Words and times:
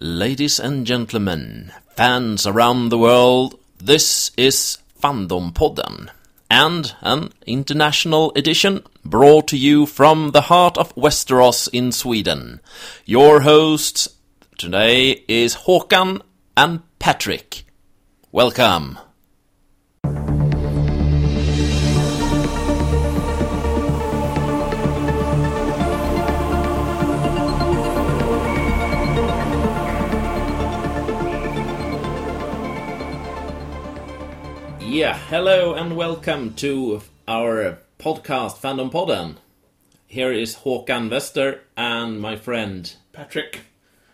Ladies 0.00 0.60
and 0.60 0.86
gentlemen, 0.86 1.72
fans 1.96 2.46
around 2.46 2.90
the 2.90 2.98
world, 2.98 3.58
this 3.78 4.30
is 4.36 4.78
Fandom-podden, 5.02 6.08
and 6.48 6.94
an 7.00 7.30
international 7.48 8.30
edition 8.36 8.84
brought 9.04 9.48
to 9.48 9.56
you 9.56 9.86
from 9.86 10.30
the 10.30 10.42
heart 10.42 10.78
of 10.78 10.94
Westeros 10.94 11.68
in 11.72 11.90
Sweden. 11.90 12.60
Your 13.06 13.40
hosts 13.40 14.08
today 14.56 15.24
is 15.26 15.56
Håkan 15.66 16.22
and 16.56 16.82
Patrick. 17.00 17.64
Welcome. 18.30 19.00
Yeah, 34.98 35.16
hello 35.16 35.74
and 35.74 35.94
welcome 35.94 36.54
to 36.54 37.02
our 37.28 37.78
podcast 38.00 38.56
Fandom-podden. 38.56 39.36
Here 40.08 40.32
is 40.32 40.56
Håkan 40.56 41.08
Wester 41.08 41.60
and 41.76 42.20
my 42.20 42.34
friend 42.34 42.92
Patrick. 43.12 43.60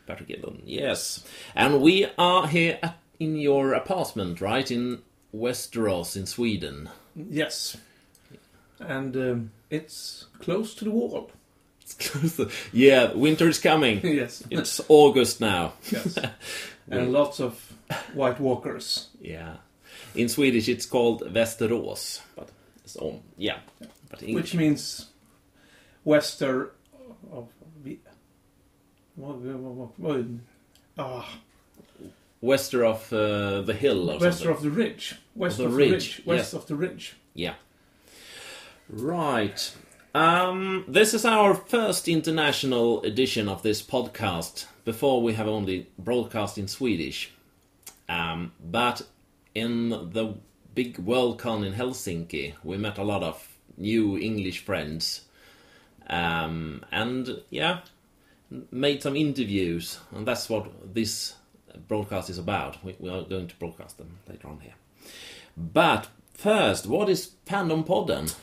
Patrick 0.06 0.28
Gillon. 0.28 0.60
Yes, 0.66 1.24
and 1.54 1.80
we 1.80 2.08
are 2.18 2.46
here 2.48 2.78
at, 2.82 2.98
in 3.18 3.36
your 3.36 3.72
apartment, 3.72 4.42
right 4.42 4.70
in 4.70 5.00
Westeros 5.34 6.18
in 6.18 6.26
Sweden. 6.26 6.90
Yes. 7.16 7.78
And 8.78 9.16
um, 9.16 9.52
it's 9.70 10.26
close 10.38 10.74
to 10.74 10.84
the 10.84 10.90
wall. 10.90 11.30
It's 11.80 11.94
close. 11.94 12.36
To, 12.36 12.50
yeah, 12.74 13.10
winter 13.14 13.48
is 13.48 13.58
coming. 13.58 14.00
yes. 14.04 14.42
It's 14.50 14.82
August 14.88 15.40
now. 15.40 15.72
yes. 15.90 16.18
And 16.90 17.10
lots 17.10 17.40
of 17.40 17.72
White 18.12 18.38
Walkers. 18.38 19.08
Yeah, 19.18 19.56
in 20.14 20.28
Swedish 20.28 20.68
it's 20.68 20.86
called 20.86 21.22
Västerås, 21.22 22.20
but 22.36 22.48
it's 22.84 22.96
on. 22.96 23.20
Yeah, 23.36 23.58
but 24.10 24.22
in 24.22 24.34
Which 24.34 24.54
means 24.54 25.10
wester 26.04 26.72
of 27.32 27.48
the. 27.82 27.98
Ah, 30.96 31.38
wester 32.40 32.84
of 32.84 33.12
uh, 33.12 33.62
the 33.62 33.74
hill 33.74 34.10
or 34.10 34.18
wester 34.18 34.30
something. 34.30 34.50
of 34.50 34.62
the 34.62 34.70
ridge. 34.70 35.14
West 35.34 35.58
the 35.58 35.66
of 35.66 35.74
ridge, 35.74 35.88
the 35.88 35.94
ridge. 35.94 36.22
West 36.26 36.52
yes. 36.52 36.52
of 36.52 36.66
the 36.66 36.76
ridge. 36.76 37.16
Yeah. 37.34 37.54
Right. 38.88 39.74
Um, 40.14 40.84
this 40.86 41.14
is 41.14 41.24
our 41.24 41.54
first 41.54 42.06
international 42.06 43.02
edition 43.02 43.48
of 43.48 43.62
this 43.62 43.82
podcast. 43.82 44.66
Before 44.84 45.22
we 45.22 45.32
have 45.32 45.48
only 45.48 45.88
broadcast 45.98 46.58
in 46.58 46.68
Swedish. 46.68 47.32
Um, 48.08 48.52
but 48.62 49.02
in 49.54 49.90
the 49.90 50.34
big 50.74 50.96
Worldcon 50.96 51.64
in 51.64 51.74
Helsinki, 51.74 52.54
we 52.62 52.76
met 52.76 52.98
a 52.98 53.04
lot 53.04 53.22
of 53.22 53.48
new 53.76 54.18
English 54.18 54.64
friends. 54.64 55.22
Um, 56.08 56.84
and 56.92 57.40
yeah, 57.50 57.80
made 58.70 59.02
some 59.02 59.16
interviews, 59.16 59.98
and 60.12 60.26
that's 60.26 60.48
what 60.48 60.94
this 60.94 61.34
broadcast 61.88 62.30
is 62.30 62.38
about. 62.38 62.84
We, 62.84 62.96
we 62.98 63.08
are 63.08 63.22
going 63.22 63.48
to 63.48 63.56
broadcast 63.56 63.98
them 63.98 64.18
later 64.28 64.48
on 64.48 64.60
here. 64.60 64.74
But 65.56 66.08
first, 66.34 66.86
what 66.86 67.08
is 67.08 67.32
Fandom 67.46 67.86
Podden? 67.86 68.34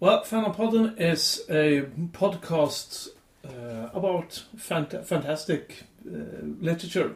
Well, 0.00 0.22
Fandom 0.24 0.56
Podden 0.56 0.98
is 1.00 1.44
a 1.48 1.82
podcast 2.12 3.08
uh, 3.44 3.90
about 3.92 4.44
fant- 4.56 5.04
fantastic 5.04 5.84
uh, 6.06 6.18
literature 6.60 7.14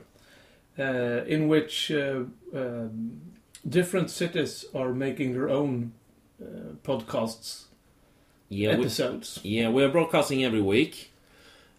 uh, 0.78 1.24
in 1.26 1.48
which 1.48 1.90
uh, 1.90 2.22
um, 2.54 3.20
different 3.68 4.10
cities 4.10 4.64
are 4.74 4.92
making 4.92 5.32
their 5.34 5.48
own 5.48 5.92
uh, 6.42 6.72
podcasts 6.82 7.64
Yeah, 8.48 8.74
we, 8.76 8.80
episodes. 8.82 9.40
yeah, 9.42 9.68
we're 9.68 9.88
broadcasting 9.90 10.44
every 10.44 10.60
week, 10.62 11.12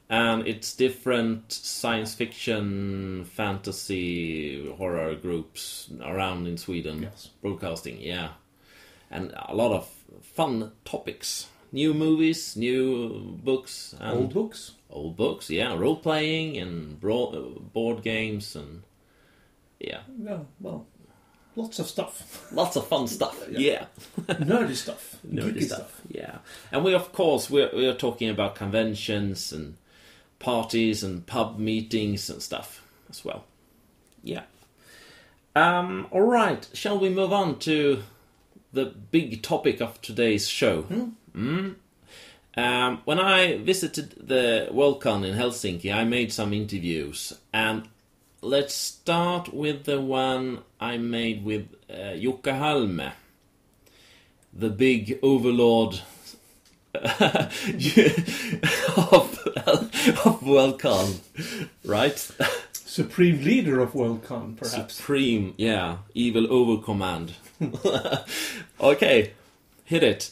and 0.09 0.47
it's 0.47 0.75
different 0.75 1.51
science 1.51 2.13
fiction, 2.15 3.25
fantasy, 3.25 4.67
horror 4.77 5.15
groups 5.15 5.89
around 6.03 6.47
in 6.47 6.57
Sweden 6.57 7.03
Yes. 7.03 7.29
broadcasting. 7.41 7.99
Yeah, 8.01 8.29
and 9.11 9.33
a 9.35 9.55
lot 9.55 9.71
of 9.71 9.89
fun 10.21 10.71
topics, 10.85 11.47
new 11.71 11.93
movies, 11.93 12.55
new 12.55 13.37
books, 13.43 13.95
and 13.99 14.17
Old 14.17 14.33
books. 14.33 14.71
old 14.89 15.15
books. 15.15 15.49
Yeah, 15.49 15.75
role 15.77 15.95
playing 15.95 16.57
and 16.57 16.99
bro- 16.99 17.61
board 17.73 18.03
games 18.03 18.55
and 18.55 18.83
yeah, 19.79 20.01
Yeah, 20.21 20.39
well, 20.59 20.85
lots 21.59 21.79
of 21.79 21.87
stuff. 21.87 22.51
lots 22.51 22.75
of 22.75 22.87
fun 22.87 23.07
stuff. 23.07 23.37
Yeah. 23.49 23.85
yeah. 24.27 24.35
Nerdy 24.35 24.75
stuff. 24.75 25.17
nerdy 25.27 25.55
geeky 25.55 25.63
stuff. 25.63 26.01
Yeah, 26.07 26.37
and 26.71 26.83
we 26.83 26.93
of 26.93 27.11
course 27.13 27.49
we're 27.49 27.69
we're 27.73 27.95
talking 27.95 28.29
about 28.29 28.55
conventions 28.55 29.51
and 29.51 29.75
parties 30.39 31.03
and 31.03 31.25
pub 31.25 31.59
meetings 31.59 32.29
and 32.29 32.41
stuff 32.41 32.85
as 33.09 33.25
well. 33.25 33.45
Yeah. 34.23 34.43
Um. 35.55 36.07
All 36.11 36.21
right. 36.21 36.67
Shall 36.73 36.99
we 36.99 37.09
move 37.09 37.33
on 37.33 37.59
to 37.59 38.03
the 38.71 38.85
big 38.85 39.41
topic 39.41 39.81
of 39.81 40.01
today's 40.01 40.47
show? 40.47 40.83
Mm. 41.35 41.75
Um, 42.55 43.01
when 43.05 43.19
I 43.19 43.57
visited 43.57 44.15
the 44.27 44.67
Worldcon 44.71 45.25
in 45.25 45.35
Helsinki, 45.35 45.93
I 45.93 46.03
made 46.03 46.33
some 46.33 46.53
interviews, 46.53 47.33
and 47.53 47.87
let's 48.41 48.73
start 48.73 49.53
with 49.53 49.85
the 49.85 49.99
one 50.01 50.59
I 50.79 50.97
made 50.97 51.43
with 51.43 51.67
uh, 51.89 52.15
Jukka 52.15 52.57
Halme 52.59 53.11
the 54.53 54.69
big 54.69 55.19
overlord 55.21 56.01
of, 56.95 57.09
of 59.67 60.41
Worldcon, 60.41 61.19
right? 61.85 62.31
Supreme 62.73 63.43
leader 63.43 63.79
of 63.79 63.93
Worldcon, 63.93 64.57
perhaps. 64.57 64.95
Supreme, 64.95 65.53
yeah, 65.57 65.97
evil 66.13 66.47
overcommand. 66.47 67.33
okay, 68.81 69.33
hit 69.85 70.03
it. 70.03 70.31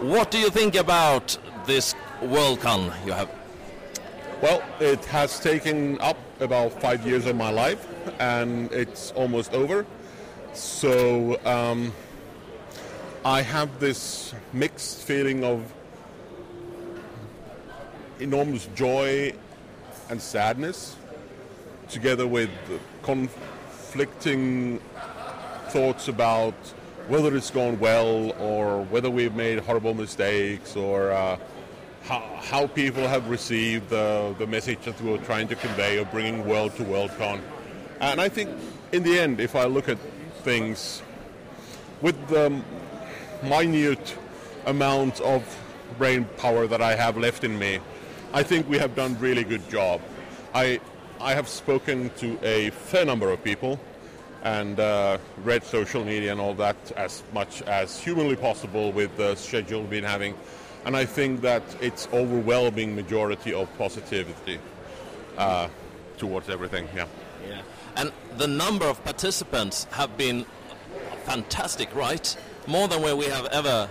What 0.00 0.30
do 0.30 0.38
you 0.38 0.48
think 0.48 0.74
about 0.74 1.36
this 1.66 1.94
Worldcon 2.22 3.06
you 3.06 3.12
have? 3.12 3.39
Well, 4.42 4.62
it 4.80 5.04
has 5.04 5.38
taken 5.38 6.00
up 6.00 6.16
about 6.40 6.80
five 6.80 7.06
years 7.06 7.26
of 7.26 7.36
my 7.36 7.50
life, 7.50 7.86
and 8.18 8.72
it's 8.72 9.10
almost 9.10 9.52
over. 9.52 9.84
So 10.54 11.38
um, 11.44 11.92
I 13.22 13.42
have 13.42 13.80
this 13.80 14.32
mixed 14.54 15.02
feeling 15.02 15.44
of 15.44 15.70
enormous 18.18 18.66
joy 18.74 19.34
and 20.08 20.22
sadness, 20.22 20.96
together 21.90 22.26
with 22.26 22.48
conflicting 23.02 24.80
thoughts 25.68 26.08
about 26.08 26.54
whether 27.08 27.36
it's 27.36 27.50
gone 27.50 27.78
well 27.78 28.32
or 28.40 28.84
whether 28.84 29.10
we've 29.10 29.34
made 29.34 29.58
horrible 29.58 29.92
mistakes 29.92 30.76
or 30.76 31.10
uh, 31.10 31.36
how, 32.02 32.20
how 32.40 32.66
people 32.66 33.06
have 33.06 33.28
received 33.28 33.88
the, 33.90 34.34
the 34.38 34.46
message 34.46 34.80
that 34.80 35.00
we 35.00 35.10
were 35.10 35.18
trying 35.18 35.48
to 35.48 35.54
convey 35.54 35.98
of 35.98 36.10
bringing 36.10 36.46
world 36.46 36.74
to 36.76 36.84
WorldCon. 36.84 37.40
And 38.00 38.20
I 38.20 38.28
think 38.28 38.50
in 38.92 39.02
the 39.02 39.18
end, 39.18 39.40
if 39.40 39.54
I 39.54 39.64
look 39.64 39.88
at 39.88 39.98
things 40.42 41.02
with 42.00 42.16
the 42.28 42.62
minute 43.42 44.16
amount 44.66 45.20
of 45.20 45.42
brain 45.98 46.24
power 46.38 46.66
that 46.66 46.80
I 46.80 46.94
have 46.94 47.16
left 47.16 47.44
in 47.44 47.58
me, 47.58 47.80
I 48.32 48.42
think 48.42 48.68
we 48.68 48.78
have 48.78 48.94
done 48.94 49.18
really 49.18 49.44
good 49.44 49.68
job. 49.68 50.00
I, 50.54 50.80
I 51.20 51.34
have 51.34 51.48
spoken 51.48 52.10
to 52.18 52.38
a 52.42 52.70
fair 52.70 53.04
number 53.04 53.30
of 53.30 53.42
people 53.44 53.78
and 54.42 54.80
uh, 54.80 55.18
read 55.44 55.62
social 55.64 56.04
media 56.04 56.32
and 56.32 56.40
all 56.40 56.54
that 56.54 56.92
as 56.96 57.22
much 57.34 57.62
as 57.62 58.00
humanly 58.00 58.36
possible 58.36 58.92
with 58.92 59.14
the 59.16 59.34
schedule 59.34 59.82
we've 59.82 59.90
been 59.90 60.04
having. 60.04 60.34
And 60.84 60.96
I 60.96 61.04
think 61.04 61.42
that 61.42 61.62
it's 61.80 62.08
overwhelming 62.12 62.94
majority 62.94 63.52
of 63.52 63.68
positivity 63.78 64.58
uh, 65.36 65.68
towards 66.18 66.48
everything. 66.48 66.88
Yeah. 66.94 67.06
Yeah, 67.48 67.62
and 67.96 68.12
the 68.36 68.46
number 68.46 68.84
of 68.84 69.02
participants 69.04 69.86
have 69.92 70.16
been 70.16 70.44
fantastic, 71.24 71.94
right? 71.94 72.36
More 72.66 72.86
than 72.88 73.02
where 73.02 73.16
we 73.16 73.26
have 73.26 73.46
ever 73.46 73.88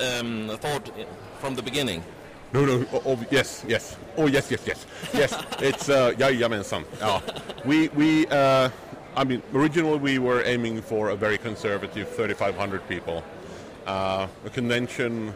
um, 0.00 0.50
thought 0.60 0.90
from 1.38 1.54
the 1.54 1.62
beginning. 1.62 2.02
No, 2.52 2.64
no. 2.64 2.86
Oh, 2.92 3.02
oh, 3.04 3.26
yes, 3.30 3.64
yes. 3.68 3.96
Oh, 4.16 4.26
yes, 4.26 4.50
yes, 4.50 4.62
yes, 4.66 4.86
yes. 5.12 5.44
it's 5.60 5.88
uh, 5.88 6.12
jajamensan. 6.12 6.84
Ja. 7.00 7.20
We 7.64 7.88
we. 7.88 8.26
Uh, 8.28 8.70
I 9.16 9.24
mean, 9.24 9.42
originally 9.54 9.98
we 9.98 10.18
were 10.18 10.42
aiming 10.44 10.82
for 10.82 11.10
a 11.10 11.16
very 11.16 11.38
conservative 11.38 12.08
3,500 12.10 12.86
people, 12.86 13.24
uh, 13.86 14.26
a 14.44 14.50
convention 14.50 15.32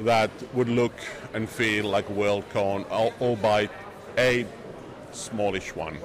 that 0.00 0.30
would 0.54 0.68
look 0.68 0.94
and 1.34 1.48
feel 1.48 1.86
like 1.86 2.08
WorldCon, 2.08 2.90
all, 2.90 3.12
all 3.20 3.36
by 3.36 3.68
a 4.18 4.46
smallish 5.12 5.74
one. 5.74 5.98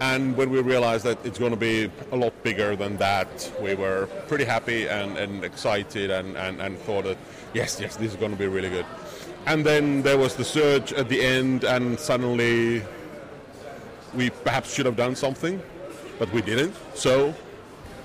And 0.00 0.34
when 0.34 0.48
we 0.48 0.60
realized 0.62 1.04
that 1.04 1.18
it's 1.26 1.38
going 1.38 1.50
to 1.50 1.58
be 1.58 1.90
a 2.10 2.16
lot 2.16 2.32
bigger 2.42 2.74
than 2.74 2.96
that, 2.96 3.52
we 3.60 3.74
were 3.74 4.06
pretty 4.28 4.44
happy 4.44 4.88
and, 4.88 5.18
and 5.18 5.44
excited 5.44 6.10
and, 6.10 6.36
and, 6.38 6.60
and 6.60 6.78
thought 6.78 7.04
that, 7.04 7.18
yes, 7.52 7.78
yes, 7.78 7.96
this 7.96 8.12
is 8.12 8.16
going 8.16 8.32
to 8.32 8.38
be 8.38 8.46
really 8.46 8.70
good. 8.70 8.86
And 9.46 9.64
then 9.64 10.02
there 10.02 10.16
was 10.16 10.36
the 10.36 10.44
surge 10.44 10.92
at 10.94 11.08
the 11.08 11.20
end, 11.20 11.64
and 11.64 11.98
suddenly 11.98 12.82
we 14.14 14.30
perhaps 14.30 14.72
should 14.74 14.86
have 14.86 14.96
done 14.96 15.14
something, 15.14 15.62
but 16.18 16.32
we 16.32 16.40
didn't. 16.40 16.74
So, 16.94 17.34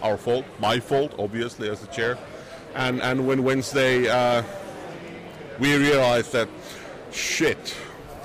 our 0.03 0.17
fault, 0.17 0.45
my 0.59 0.79
fault, 0.79 1.15
obviously, 1.17 1.69
as 1.69 1.79
the 1.79 1.87
chair. 1.87 2.17
And, 2.75 3.01
and 3.01 3.25
when 3.25 3.43
Wednesday, 3.43 4.09
uh, 4.09 4.43
we 5.59 5.75
realized 5.75 6.31
that, 6.33 6.49
shit, 7.11 7.75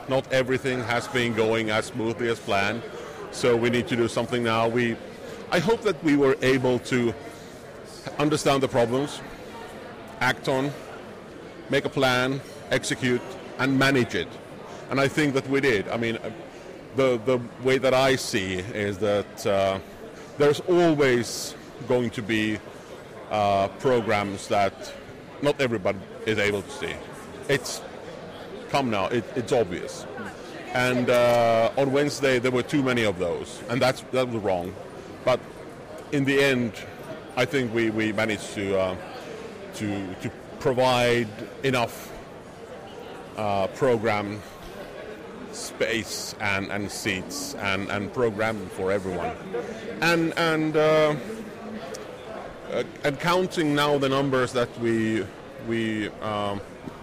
not 0.09 0.31
everything 0.33 0.81
has 0.81 1.07
been 1.09 1.35
going 1.35 1.71
as 1.71 1.87
smoothly 1.87 2.29
as 2.29 2.39
planned. 2.39 2.83
So 3.31 3.57
we 3.57 3.71
need 3.71 3.87
to 3.89 3.97
do 3.97 4.09
something 4.09 4.43
now. 4.43 4.69
We, 4.69 4.97
I 5.51 5.61
hope 5.61 5.83
that 5.83 6.03
we 6.03 6.17
were 6.17 6.37
able 6.43 6.79
to 6.81 7.15
understand 8.19 8.63
the 8.63 8.69
problems, 8.69 9.21
act 10.21 10.49
on, 10.49 10.73
make 11.69 11.85
a 11.85 11.89
plan, 11.89 12.41
execute, 12.71 13.23
and 13.59 13.79
manage 13.79 14.15
it. 14.15 14.29
And 14.91 15.01
I 15.01 15.07
think 15.07 15.35
that 15.35 15.49
we 15.49 15.61
did. 15.61 15.89
I 15.89 15.97
mean, 15.97 16.19
the 16.97 17.21
the 17.25 17.39
way 17.63 17.79
that 17.79 17.95
I 17.95 18.17
see 18.17 18.55
is 18.75 18.99
that 18.99 19.47
uh, 19.47 19.79
there's 20.39 20.61
always 20.61 21.55
going 21.87 22.11
to 22.11 22.23
be 22.23 22.59
uh, 23.31 23.69
programs 23.79 24.49
that 24.49 24.93
not 25.43 25.61
everybody 25.61 25.99
is 26.27 26.39
able 26.39 26.63
to 26.63 26.71
see. 26.71 26.95
It's 27.51 27.83
come 28.69 28.91
now. 28.91 29.07
It, 29.07 29.25
it's 29.35 29.53
obvious. 29.53 30.07
And 30.73 31.11
uh, 31.11 31.73
on 31.77 31.91
Wednesday 31.91 32.39
there 32.39 32.53
were 32.53 32.63
too 32.63 32.81
many 32.81 33.03
of 33.03 33.19
those, 33.19 33.61
and 33.69 33.83
that's 33.83 34.03
that 34.13 34.29
was 34.29 34.41
wrong. 34.41 34.73
But 35.25 35.41
in 36.13 36.25
the 36.25 36.41
end, 36.41 36.75
I 37.37 37.45
think 37.45 37.75
we, 37.75 37.91
we 37.91 38.13
managed 38.13 38.55
to 38.55 38.79
uh, 38.79 38.97
to 39.75 40.15
to 40.23 40.31
provide 40.61 41.27
enough 41.65 42.13
uh, 43.37 43.67
program 43.69 44.41
space 45.51 46.37
and, 46.41 46.71
and 46.71 46.89
seats 46.89 47.57
and, 47.57 47.91
and 47.91 48.13
program 48.13 48.69
for 48.69 48.93
everyone. 48.93 49.35
And 50.01 50.33
and 50.39 50.77
uh, 50.77 51.17
uh, 52.71 52.85
and 53.03 53.19
counting 53.19 53.75
now 53.75 53.99
the 53.99 54.09
numbers 54.09 54.53
that 54.53 54.69
we 54.79 55.27
we 55.67 56.11
um, 56.23 56.61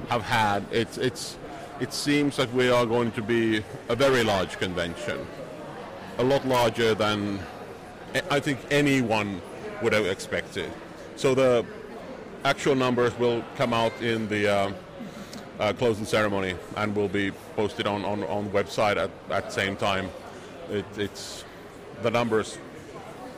have 0.10 0.24
had, 0.24 0.66
it's 0.72 0.98
it's 0.98 1.38
it 1.80 1.94
seems 1.94 2.36
that 2.38 2.52
we 2.54 2.70
are 2.70 2.86
going 2.86 3.12
to 3.12 3.22
be 3.22 3.64
a 3.90 3.96
very 3.96 4.24
large 4.24 4.58
convention, 4.58 5.28
a 6.18 6.24
lot 6.24 6.46
larger 6.46 6.96
than 6.96 7.40
I 8.32 8.40
think 8.40 8.60
anyone 8.72 9.42
would 9.82 9.94
have 9.94 10.06
expected. 10.06 10.72
So 11.16 11.36
the 11.36 11.66
actual 12.44 12.76
numbers 12.76 13.18
will 13.20 13.44
come 13.58 13.74
out 13.74 13.94
in 14.02 14.28
the 14.30 14.48
uh, 14.48 14.72
uh, 15.60 15.74
closing 15.74 16.06
ceremony 16.06 16.56
and 16.76 16.96
will 16.96 17.10
be 17.10 17.32
posted 17.56 17.88
on 17.88 18.06
on, 18.06 18.24
on 18.24 18.50
website 18.50 18.98
at 18.98 19.12
at 19.30 19.46
the 19.46 19.52
same 19.52 19.76
time. 19.76 20.10
It, 20.70 20.86
it's 20.98 21.44
the 22.04 22.12
numbers 22.12 22.58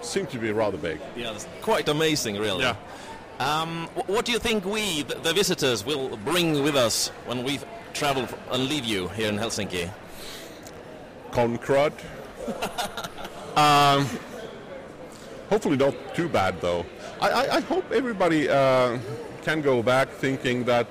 seem 0.02 0.26
to 0.28 0.38
be 0.38 0.52
rather 0.52 0.78
big. 0.78 1.00
Yeah, 1.16 1.34
it's 1.34 1.48
quite 1.62 1.88
amazing, 1.90 2.38
really. 2.38 2.62
Yeah. 2.64 2.76
Um, 3.40 3.88
what 4.08 4.26
do 4.26 4.34
you 4.34 4.40
think 4.40 4.66
we, 4.66 5.04
the 5.04 5.32
visitors, 5.34 5.86
will 5.86 6.18
bring 6.18 6.62
with 6.62 6.76
us 6.76 7.08
when 7.26 7.46
we 7.46 7.60
travel 7.94 8.28
and 8.52 8.68
leave 8.68 8.84
you 8.84 9.08
here 9.10 9.30
in 9.30 9.38
Helsinki? 9.38 9.90
Concrud. 11.32 11.94
um, 13.56 14.06
hopefully 15.50 15.78
not 15.78 15.96
too 16.16 16.28
bad 16.28 16.60
though. 16.60 16.86
I, 17.22 17.30
I, 17.30 17.56
I 17.56 17.60
hope 17.62 17.90
everybody 17.94 18.50
uh, 18.50 18.98
can 19.44 19.62
go 19.62 19.82
back 19.82 20.10
thinking 20.10 20.66
that 20.66 20.88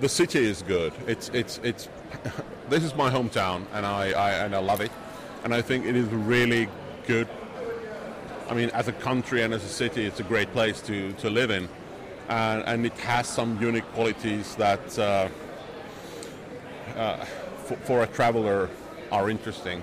the 0.00 0.08
city 0.08 0.44
is 0.44 0.62
good. 0.62 0.92
It's 1.06 1.28
it's 1.28 1.60
it's. 1.62 1.88
this 2.68 2.82
is 2.82 2.94
my 2.96 3.10
hometown, 3.10 3.66
and 3.72 3.86
I, 3.86 4.10
I 4.12 4.30
and 4.44 4.54
I 4.54 4.58
love 4.58 4.80
it, 4.80 4.90
and 5.44 5.54
I 5.54 5.62
think 5.62 5.86
it 5.86 5.94
is 5.94 6.08
really 6.08 6.68
good. 7.06 7.28
I 8.48 8.54
mean, 8.54 8.70
as 8.70 8.88
a 8.88 8.92
country 8.92 9.42
and 9.42 9.52
as 9.52 9.64
a 9.64 9.68
city, 9.68 10.04
it's 10.04 10.20
a 10.20 10.24
great 10.24 10.52
place 10.52 10.80
to, 10.82 11.12
to 11.12 11.30
live 11.30 11.50
in, 11.50 11.68
and, 12.28 12.62
and 12.64 12.86
it 12.86 12.96
has 12.98 13.28
some 13.28 13.60
unique 13.60 13.86
qualities 13.92 14.54
that. 14.56 14.98
Uh, 14.98 15.28
for, 17.68 17.76
for 17.76 18.02
a 18.02 18.06
traveler 18.06 18.70
are 19.12 19.30
interesting. 19.30 19.82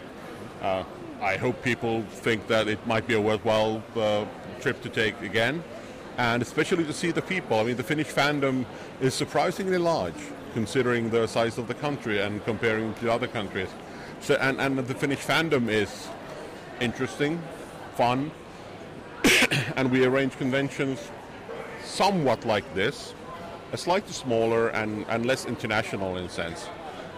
Uh, 0.62 0.84
I 1.22 1.38
hope 1.38 1.62
people 1.64 2.04
think 2.10 2.48
that 2.48 2.68
it 2.68 2.86
might 2.88 3.08
be 3.08 3.14
a 3.14 3.22
worthwhile 3.22 3.84
uh, 3.96 4.26
trip 4.60 4.82
to 4.82 4.90
take 4.90 5.20
again, 5.22 5.64
and 6.18 6.42
especially 6.42 6.84
to 6.86 6.94
see 6.94 7.12
the 7.12 7.22
people. 7.22 7.60
I 7.60 7.64
mean, 7.64 7.78
the 7.78 7.84
Finnish 7.84 8.08
fandom 8.08 8.66
is 9.00 9.14
surprisingly 9.14 9.78
large 9.78 10.16
considering 10.54 11.10
the 11.10 11.28
size 11.28 11.58
of 11.58 11.68
the 11.68 11.74
country 11.74 12.22
and 12.22 12.44
comparing 12.46 12.94
to 12.96 13.12
other 13.12 13.28
countries. 13.28 13.70
So, 14.22 14.36
and, 14.36 14.60
and 14.60 14.80
the 14.80 14.96
Finnish 14.96 15.20
fandom 15.20 15.70
is 15.70 16.08
interesting, 16.80 17.42
fun, 17.96 18.32
and 19.76 19.92
we 19.92 20.06
arrange 20.06 20.38
conventions 20.38 21.12
somewhat 21.84 22.46
like 22.46 22.74
this, 22.74 23.14
a 23.72 23.78
slightly 23.78 24.14
smaller 24.14 24.70
and, 24.70 25.06
and 25.10 25.26
less 25.26 25.46
international 25.46 26.18
in 26.18 26.26
a 26.26 26.30
sense 26.30 26.68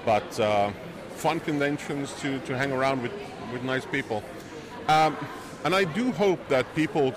but 0.07 0.39
uh, 0.39 0.71
fun 1.15 1.37
conventions 1.41 2.13
to, 2.21 2.39
to 2.39 2.57
hang 2.57 2.71
around 2.71 3.01
with, 3.01 3.11
with 3.51 3.61
nice 3.63 3.85
people. 3.85 4.23
Um, 4.87 5.17
and 5.65 5.75
I 5.75 5.83
do 5.83 6.13
hope 6.13 6.39
that 6.47 6.65
people 6.75 7.13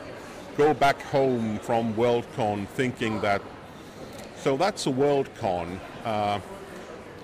go 0.57 0.75
back 0.75 1.01
home 1.03 1.61
from 1.61 1.95
WorldCon 1.95 2.67
thinking 2.67 3.21
that, 3.21 3.41
so 4.35 4.57
that's 4.57 4.89
a 4.89 4.91
WorldCon, 4.91 5.79
uh, 6.05 6.41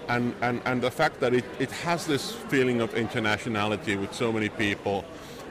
and, 0.09 0.37
and, 0.41 0.63
and 0.67 0.81
the 0.81 0.91
fact 0.91 1.19
that 1.19 1.35
it, 1.35 1.45
it 1.59 1.73
has 1.73 2.07
this 2.07 2.31
feeling 2.31 2.81
of 2.81 2.95
internationality 2.95 4.01
with 4.01 4.15
so 4.15 4.31
many 4.31 4.49
people, 4.49 5.05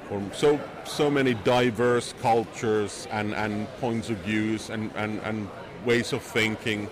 from 0.07 0.31
so, 0.33 0.59
so 0.85 1.09
many 1.09 1.33
diverse 1.33 2.13
cultures 2.21 3.07
and, 3.11 3.33
and 3.33 3.67
points 3.79 4.09
of 4.09 4.17
views 4.17 4.69
and, 4.69 4.91
and, 4.95 5.19
and 5.21 5.49
ways 5.85 6.13
of 6.13 6.21
thinking 6.21 6.87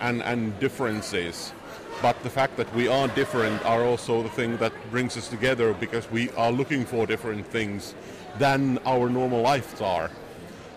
and, 0.00 0.22
and 0.22 0.58
differences 0.60 1.52
but 2.00 2.22
the 2.22 2.30
fact 2.30 2.56
that 2.56 2.72
we 2.74 2.86
are 2.86 3.08
different 3.08 3.64
are 3.64 3.82
also 3.82 4.22
the 4.22 4.28
thing 4.28 4.56
that 4.58 4.72
brings 4.90 5.16
us 5.16 5.28
together 5.28 5.74
because 5.74 6.08
we 6.10 6.30
are 6.30 6.52
looking 6.52 6.84
for 6.84 7.06
different 7.06 7.46
things 7.46 7.94
than 8.38 8.78
our 8.86 9.08
normal 9.08 9.42
lives 9.42 9.80
are. 9.80 10.10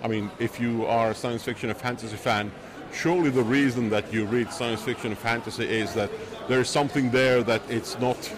I 0.03 0.07
mean, 0.07 0.31
if 0.39 0.60
you 0.60 0.86
are 0.86 1.12
a 1.12 1.15
science 1.15 1.43
fiction 1.43 1.69
and 1.69 1.77
fantasy 1.77 2.17
fan, 2.17 2.51
surely 2.91 3.29
the 3.29 3.43
reason 3.43 3.89
that 3.91 4.12
you 4.12 4.25
read 4.25 4.51
science 4.51 4.81
fiction 4.81 5.12
and 5.12 5.17
fantasy 5.17 5.65
is 5.65 5.93
that 5.93 6.10
there's 6.48 6.69
something 6.69 7.12
there 7.12 7.43
that 7.43 7.62
it's 7.69 8.00
not 8.00 8.33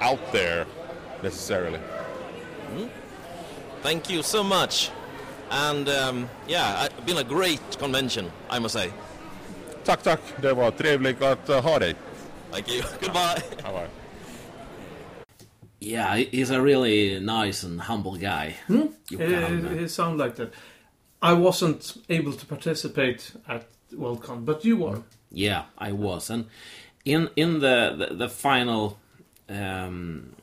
out 0.00 0.32
there 0.32 0.66
necessarily. 1.22 1.80
Thank 3.82 4.10
you 4.10 4.22
so 4.22 4.42
much. 4.42 4.90
And 5.50 5.88
um, 5.88 6.30
yeah, 6.48 6.84
it's 6.84 7.04
been 7.04 7.18
a 7.18 7.24
great 7.24 7.60
convention, 7.78 8.30
I 8.50 8.58
must 8.58 8.74
say. 8.74 8.90
Tack, 9.84 10.02
tack. 10.02 10.20
Det 10.42 10.52
var 10.52 10.70
trevligt 10.70 11.22
att 11.22 11.48
uh, 11.48 11.60
ha 11.62 11.78
dig. 11.78 11.94
Thank 12.50 12.68
you. 12.70 12.82
Goodbye. 13.00 13.42
Bye-bye. 13.62 13.88
Yeah, 15.80 16.14
he's 16.16 16.50
a 16.50 16.60
really 16.60 17.18
nice 17.18 17.64
and 17.64 17.80
humble 17.80 18.16
guy. 18.16 18.54
Jukka 18.68 19.40
Halme. 19.40 19.72
It, 19.72 19.82
it 19.82 19.90
sounds 19.90 20.20
like 20.20 20.36
that. 20.36 20.52
I 21.20 21.32
wasn't 21.32 21.96
able 22.08 22.32
to 22.32 22.46
participate 22.46 23.32
at 23.48 23.66
Worldcon, 23.92 24.44
but 24.44 24.64
you 24.64 24.76
were. 24.76 25.02
Yeah, 25.30 25.64
I 25.78 25.92
was, 25.92 26.30
and 26.30 26.46
in 27.04 27.30
in 27.36 27.60
the 27.60 27.94
the, 27.98 28.14
the 28.14 28.28
final, 28.28 28.98
um, 29.48 30.34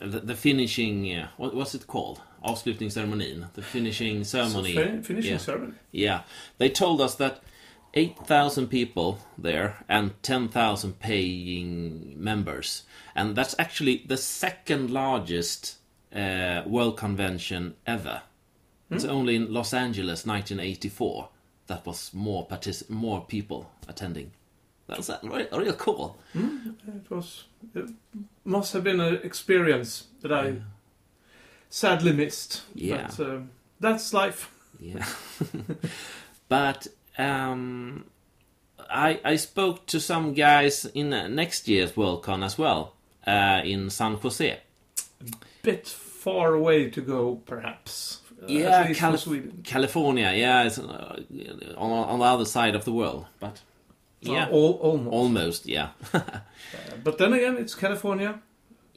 the, 0.00 0.20
the 0.20 0.34
finishing, 0.34 1.14
uh, 1.14 1.28
what 1.36 1.54
what's 1.54 1.74
it 1.74 1.86
called? 1.86 2.20
Avslutningsceremonin, 2.44 3.52
the 3.52 3.62
finishing 3.62 4.24
ceremony. 4.24 4.74
Fin- 4.74 5.02
finishing 5.02 5.32
yeah. 5.32 5.38
ceremony. 5.38 5.74
Yeah, 5.92 6.22
they 6.58 6.70
told 6.70 7.00
us 7.00 7.14
that 7.16 7.42
8,000 7.94 8.68
people 8.68 9.18
there 9.36 9.84
and 9.88 10.12
10,000 10.22 11.00
paying 11.00 12.14
members. 12.16 12.84
And 13.14 13.34
that's 13.34 13.54
actually 13.58 14.04
the 14.06 14.16
second 14.16 14.90
largest 14.90 15.76
uh, 16.14 16.62
world 16.66 16.96
convention 16.96 17.74
ever. 17.86 18.22
It's 18.92 19.04
only 19.04 19.36
in 19.36 19.52
Los 19.52 19.72
Angeles 19.72 20.26
1984 20.26 21.28
that 21.68 21.86
was 21.86 22.12
more 22.12 22.46
partic- 22.48 22.90
more 22.90 23.24
people 23.24 23.70
attending. 23.86 24.32
That's 24.88 25.08
uh, 25.08 25.18
real, 25.22 25.46
real 25.52 25.74
cool. 25.74 26.18
It 26.34 27.08
was. 27.08 27.44
Must 28.44 28.72
have 28.72 28.84
been 28.84 29.00
an 29.00 29.20
experience 29.22 30.06
that 30.22 30.32
I 30.32 30.56
sadly 31.68 32.12
missed. 32.12 32.62
Yeah. 32.74 33.08
But 33.16 33.26
uh, 33.26 33.38
that's 33.80 34.12
life. 34.12 34.50
Yeah. 34.78 35.04
but 36.48 36.86
um, 37.18 38.04
I 38.90 39.20
I 39.24 39.36
spoke 39.36 39.86
to 39.86 40.00
some 40.00 40.32
guys 40.34 40.84
in 40.86 41.12
uh, 41.12 41.28
next 41.28 41.68
year's 41.68 41.92
Worldcon 41.92 42.42
as 42.44 42.56
well, 42.58 42.94
uh, 43.26 43.60
in 43.64 43.90
San 43.90 44.14
Jose. 44.14 44.50
A 45.20 45.24
Bit 45.62 45.86
far 45.86 46.54
away 46.54 46.90
to 46.90 47.00
go, 47.02 47.36
perhaps. 47.46 48.20
Uh, 48.42 48.46
Yeah, 48.46 48.92
Cali- 48.94 49.52
California, 49.64 50.32
yeah, 50.34 50.64
it's 50.66 50.78
uh, 50.78 51.22
on, 51.76 51.90
on 52.08 52.18
the 52.18 52.24
other 52.24 52.46
side 52.46 52.74
of 52.74 52.84
the 52.84 52.92
world, 52.92 53.26
but 53.38 53.60
yeah, 54.20 54.44
Uh, 54.46 54.50
all, 54.50 54.72
almost. 54.82 55.12
almost, 55.14 55.66
yeah, 55.76 55.88
But 57.04 57.18
then 57.18 57.32
again, 57.32 57.56
it's 57.56 57.74
California. 57.74 58.40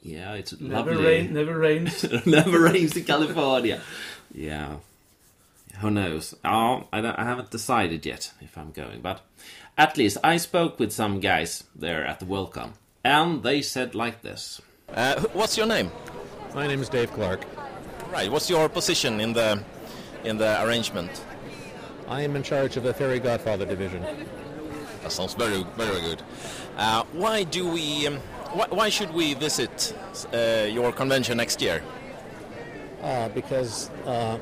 yeah, 0.02 0.34
it's 0.34 0.58
Never 0.60 0.90
lovely. 0.92 1.04
rain, 1.06 1.32
never 1.32 1.58
rains. 1.58 2.04
Never 2.26 2.60
rains 2.60 2.96
in 2.96 3.04
California. 3.04 3.80
Yeah. 4.34 4.76
Who 5.80 5.90
knows? 5.90 6.34
Oh, 6.44 6.84
I, 6.92 7.00
don't- 7.00 7.18
I 7.18 7.24
haven't 7.24 7.50
decided 7.50 8.04
yet 8.06 8.32
if 8.40 8.56
I'm 8.56 8.70
going, 8.72 9.00
but 9.00 9.22
at 9.76 9.96
least 9.96 10.18
I 10.22 10.36
spoke 10.36 10.78
with 10.78 10.92
some 10.92 11.20
guys 11.20 11.64
there 11.74 12.06
at 12.06 12.20
the 12.20 12.26
welcome, 12.26 12.74
and 13.02 13.42
they 13.42 13.60
said 13.62 13.94
like 13.94 14.22
this. 14.22 14.60
Uh, 14.92 15.20
what's 15.32 15.56
your 15.56 15.66
name? 15.66 15.90
My 16.54 16.66
name 16.68 16.80
is 16.80 16.88
Dave 16.88 17.10
Clark. 17.12 17.42
Right. 18.12 18.30
What's 18.30 18.48
your 18.48 18.68
position 18.68 19.20
in 19.20 19.32
the 19.32 19.60
in 20.22 20.36
the 20.38 20.62
arrangement? 20.64 21.24
I 22.06 22.20
am 22.22 22.36
in 22.36 22.42
charge 22.44 22.76
of 22.76 22.84
the 22.84 22.94
Fairy 22.94 23.18
Godfather 23.18 23.66
division. 23.66 24.04
That 25.04 25.12
sounds 25.12 25.34
very 25.34 25.62
very 25.76 26.00
good. 26.00 26.22
Uh, 26.78 27.04
why 27.12 27.44
do 27.44 27.68
we? 27.68 28.06
Um, 28.06 28.16
why, 28.54 28.66
why 28.70 28.88
should 28.88 29.12
we 29.12 29.34
visit 29.34 29.94
uh, 30.32 30.66
your 30.70 30.92
convention 30.92 31.36
next 31.36 31.60
year? 31.60 31.82
Uh, 33.02 33.28
because 33.28 33.90
uh, 34.06 34.38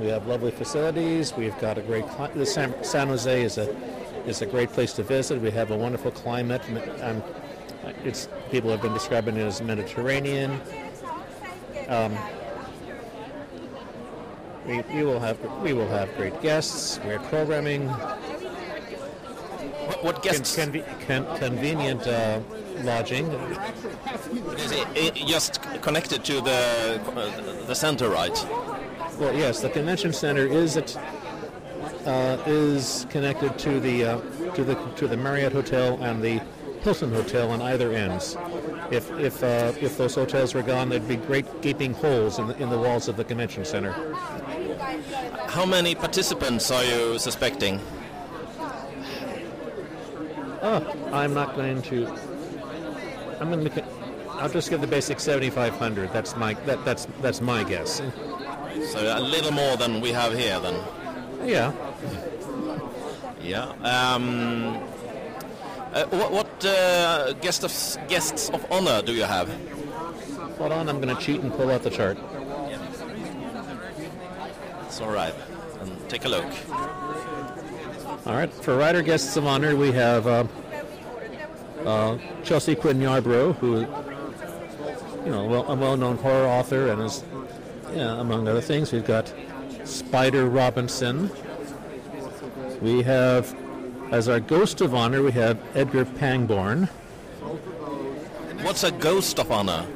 we- 0.00 0.08
have 0.08 0.26
lovely 0.26 0.50
facilities. 0.50 1.34
We've 1.36 1.58
got 1.60 1.76
a 1.76 1.82
great. 1.82 2.06
San, 2.44 2.82
San 2.82 3.08
Jose 3.08 3.42
is 3.42 3.58
a 3.58 3.68
is 4.26 4.40
a 4.40 4.46
great 4.46 4.70
place 4.70 4.94
to 4.94 5.02
visit. 5.02 5.42
We 5.42 5.50
have 5.50 5.70
a 5.70 5.76
wonderful 5.76 6.12
climate. 6.12 6.62
Um, 7.02 7.22
it's 8.02 8.26
people 8.50 8.70
have 8.70 8.80
been 8.80 8.94
describing 8.94 9.36
it 9.36 9.42
as 9.42 9.60
Mediterranean. 9.60 10.62
Um, 11.88 12.16
we, 14.66 14.80
we 14.94 15.02
will 15.04 15.20
have 15.20 15.38
we 15.60 15.74
will 15.74 15.88
have 15.88 16.08
great 16.16 16.40
guests. 16.40 16.98
We're 17.04 17.18
programming 17.18 17.90
What, 19.86 20.16
con- 20.16 20.22
guests? 20.22 20.56
conve- 20.56 20.84
con- 21.06 21.38
convenient 21.38 22.06
uh, 22.06 22.40
lodging. 22.82 23.26
Is 24.56 24.72
it, 24.72 24.88
it 24.94 25.14
just 25.26 25.62
connected 25.82 26.24
to 26.24 26.40
the 26.40 27.00
uh, 27.16 27.66
the 27.66 27.74
center, 27.74 28.08
right? 28.08 28.36
Well, 29.18 29.34
yes, 29.34 29.60
the 29.60 29.70
convention 29.70 30.12
center 30.12 30.46
is 30.46 30.76
at, 30.76 30.96
uh, 32.04 32.38
is 32.46 33.06
connected 33.10 33.58
to 33.60 33.80
the 33.80 34.04
uh, 34.04 34.20
to 34.54 34.64
the 34.64 34.74
to 34.96 35.06
the 35.08 35.16
Marriott 35.16 35.52
Hotel 35.52 36.02
and 36.02 36.22
the 36.22 36.40
Hilton 36.82 37.12
Hotel 37.12 37.50
on 37.50 37.62
either 37.62 37.92
ends. 37.92 38.36
If 38.90 39.10
if 39.18 39.42
uh, 39.42 39.72
if 39.80 39.96
those 39.96 40.14
hotels 40.14 40.54
were 40.54 40.62
gone, 40.62 40.88
there'd 40.88 41.08
be 41.08 41.16
great 41.16 41.62
gaping 41.62 41.94
holes 41.94 42.38
in 42.38 42.48
the, 42.48 42.56
in 42.62 42.70
the 42.70 42.78
walls 42.78 43.08
of 43.08 43.16
the 43.16 43.24
convention 43.24 43.64
center. 43.64 43.92
How 45.48 45.64
many 45.64 45.94
participants 45.94 46.70
are 46.70 46.84
you 46.84 47.18
suspecting? 47.18 47.80
Oh, 50.62 51.10
I'm 51.12 51.34
not 51.34 51.54
going 51.54 51.82
to. 51.82 52.06
I'm 53.40 53.50
going 53.50 53.64
to. 53.64 53.84
I'll 54.30 54.48
just 54.48 54.70
give 54.70 54.80
the 54.80 54.86
basic 54.86 55.20
7,500. 55.20 56.12
That's 56.12 56.36
my 56.36 56.54
that, 56.66 56.84
that's 56.84 57.06
that's 57.22 57.40
my 57.40 57.64
guess. 57.64 58.02
So 58.92 59.18
a 59.18 59.20
little 59.20 59.52
more 59.52 59.76
than 59.76 60.00
we 60.00 60.12
have 60.12 60.34
here, 60.34 60.60
then. 60.60 60.82
Yeah. 61.44 61.72
Yeah. 63.42 63.68
Um, 63.82 64.76
uh, 65.92 66.04
what 66.06 66.32
what 66.32 66.64
uh, 66.64 67.32
guest 67.34 67.64
of, 67.64 68.08
guests 68.08 68.50
of 68.50 68.66
honor 68.70 69.02
do 69.02 69.14
you 69.14 69.24
have? 69.24 69.48
Hold 70.58 70.72
on, 70.72 70.88
I'm 70.88 71.00
going 71.00 71.14
to 71.14 71.22
cheat 71.22 71.40
and 71.40 71.52
pull 71.52 71.70
out 71.70 71.82
the 71.82 71.90
chart. 71.90 72.18
It's 74.86 75.00
all 75.00 75.10
right. 75.10 75.34
And 75.80 76.08
take 76.08 76.24
a 76.24 76.28
look. 76.28 76.46
All 78.26 78.34
right. 78.34 78.52
For 78.52 78.76
rider 78.76 79.02
guests 79.02 79.36
of 79.36 79.46
honor, 79.46 79.76
we 79.76 79.92
have 79.92 80.26
uh, 80.26 80.44
uh, 81.84 82.18
Chelsea 82.42 82.74
Quinn 82.74 82.98
Yarbro, 82.98 83.54
who, 83.56 83.80
you 85.24 85.30
know, 85.30 85.44
well, 85.46 85.70
a 85.70 85.74
well-known 85.76 86.16
horror 86.16 86.46
author, 86.46 86.88
and 86.88 87.02
is, 87.02 87.22
yeah, 87.94 88.20
among 88.20 88.48
other 88.48 88.60
things, 88.60 88.92
we've 88.92 89.06
got 89.06 89.32
Spider 89.84 90.46
Robinson. 90.46 91.30
We 92.80 93.02
have, 93.02 93.54
as 94.10 94.28
our 94.28 94.40
ghost 94.40 94.80
of 94.80 94.94
honor, 94.94 95.22
we 95.22 95.32
have 95.32 95.58
Edgar 95.76 96.04
Pangborn. 96.04 96.86
What's 98.62 98.82
a 98.82 98.90
ghost 98.90 99.38
of 99.38 99.52
honor? 99.52 99.86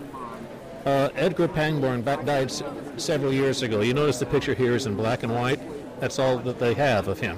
Uh, 0.86 1.08
Edgar 1.16 1.48
Pangborn 1.48 2.02
back 2.02 2.24
died 2.24 2.50
s- 2.50 2.62
several 2.96 3.32
years 3.32 3.62
ago. 3.62 3.80
You 3.80 3.92
notice 3.92 4.18
the 4.18 4.26
picture 4.26 4.54
here 4.54 4.74
is 4.74 4.86
in 4.86 4.94
black 4.96 5.24
and 5.24 5.34
white. 5.34 5.60
That's 6.00 6.18
all 6.18 6.38
that 6.38 6.58
they 6.58 6.72
have 6.74 7.08
of 7.08 7.18
him. 7.20 7.36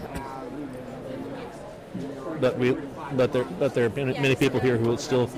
But 2.43 2.59
we, 2.59 2.77
but 3.13 3.33
there, 3.33 3.45
but 3.45 3.73
there 3.73 3.87
are 3.87 3.89
many, 3.91 4.35
people 4.35 4.59
here 4.59 4.77
who 4.77 4.97
still 4.97 5.31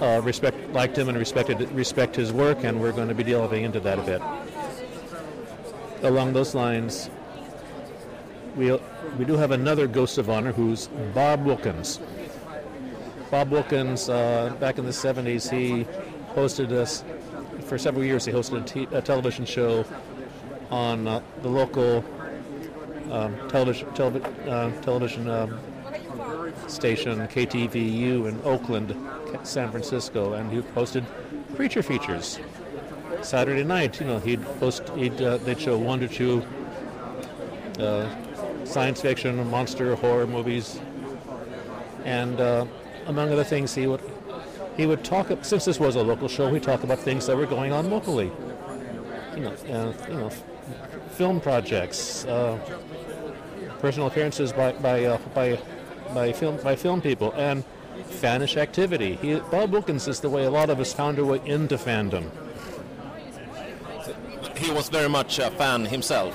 uh, 0.00 0.20
respect, 0.24 0.72
liked 0.72 0.98
him 0.98 1.08
and 1.08 1.16
respected, 1.16 1.70
respect 1.70 2.16
his 2.16 2.32
work, 2.32 2.64
and 2.64 2.80
we're 2.80 2.90
going 2.90 3.06
to 3.06 3.14
be 3.14 3.22
delving 3.22 3.62
into 3.62 3.78
that 3.78 4.00
a 4.00 4.02
bit. 4.02 4.20
Along 6.02 6.32
those 6.32 6.52
lines, 6.52 7.08
we 8.56 8.76
we 9.16 9.24
do 9.24 9.34
have 9.34 9.52
another 9.52 9.86
ghost 9.86 10.18
of 10.18 10.28
honor 10.28 10.50
who's 10.50 10.88
Bob 11.14 11.44
Wilkins. 11.44 12.00
Bob 13.30 13.52
Wilkins, 13.52 14.08
uh, 14.08 14.56
back 14.58 14.78
in 14.78 14.86
the 14.86 14.90
70s, 14.90 15.48
he 15.48 15.86
hosted 16.34 16.72
us 16.72 17.04
for 17.66 17.78
several 17.78 18.04
years. 18.04 18.24
He 18.24 18.32
hosted 18.32 18.62
a, 18.62 18.64
t- 18.64 18.88
a 18.90 19.00
television 19.00 19.44
show 19.44 19.84
on 20.72 21.06
uh, 21.06 21.22
the 21.42 21.48
local 21.48 22.04
um, 23.12 23.36
television 23.48 23.86
uh, 24.48 24.80
television 24.80 25.30
um, 25.30 25.60
station 26.66 27.18
KTVU 27.18 28.28
in 28.28 28.40
Oakland, 28.44 28.96
San 29.42 29.70
Francisco, 29.70 30.34
and 30.34 30.50
he 30.52 30.60
hosted 30.60 31.04
creature 31.56 31.82
features. 31.82 32.38
Saturday 33.22 33.64
night, 33.64 34.00
you 34.00 34.06
know, 34.06 34.18
he'd 34.18 34.42
host, 34.60 34.88
he'd 34.96 35.20
uh, 35.20 35.38
they'd 35.38 35.60
show 35.60 35.78
one 35.78 36.00
to 36.00 36.08
two 36.08 36.44
uh, 37.78 38.08
science 38.64 39.00
fiction, 39.00 39.48
monster, 39.50 39.94
horror 39.96 40.26
movies, 40.26 40.80
and 42.04 42.40
uh, 42.40 42.66
among 43.06 43.32
other 43.32 43.44
things, 43.44 43.74
he 43.74 43.86
would 43.86 44.00
he 44.76 44.86
would 44.86 45.04
talk. 45.04 45.28
Since 45.42 45.64
this 45.64 45.80
was 45.80 45.96
a 45.96 46.02
local 46.02 46.28
show, 46.28 46.52
he'd 46.52 46.62
talk 46.62 46.82
about 46.82 46.98
things 46.98 47.26
that 47.26 47.36
were 47.36 47.46
going 47.46 47.72
on 47.72 47.90
locally. 47.90 48.30
You 49.36 49.42
know, 49.42 49.52
uh, 49.70 49.92
you 50.08 50.14
know, 50.14 50.30
film 51.10 51.40
projects, 51.40 52.24
uh, 52.26 52.58
personal 53.80 54.08
appearances 54.08 54.52
by 54.52 54.72
by 54.72 55.04
uh, 55.04 55.18
by 55.34 55.58
by 56.14 56.32
film 56.32 56.56
by 56.62 56.76
film 56.76 57.00
people, 57.00 57.32
and 57.36 57.64
fanish 58.08 58.56
activity. 58.56 59.16
He, 59.16 59.34
Bob 59.36 59.72
Wilkins 59.72 60.08
is 60.08 60.20
the 60.20 60.28
way 60.28 60.44
a 60.44 60.50
lot 60.50 60.70
of 60.70 60.80
us 60.80 60.92
found 60.92 61.18
our 61.18 61.24
way 61.24 61.40
into 61.44 61.76
fandom. 61.76 62.30
He 64.56 64.70
was 64.70 64.88
very 64.88 65.08
much 65.08 65.38
a 65.38 65.50
fan 65.50 65.84
himself. 65.84 66.34